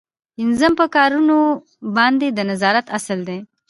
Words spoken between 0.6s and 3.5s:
په کارونو باندې د نظارت اصل دی.